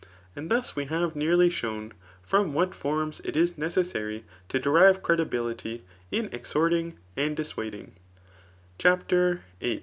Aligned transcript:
And 0.35 0.49
thus 0.49 0.75
we 0.75 0.85
have 0.85 1.15
nearly 1.15 1.47
shown 1.51 1.93
from 2.23 2.53
what 2.55 2.73
forms 2.73 3.21
it 3.23 3.37
is 3.37 3.55
necessary 3.55 4.23
to 4.49 4.57
derive 4.59 5.03
credibility 5.03 5.83
in 6.09 6.25
exhorting 6.31 6.97
and 7.15 7.37
dissuad 7.37 7.73
ing^ 7.75 7.91
CHAPTER 8.79 9.43
Vin. 9.59 9.79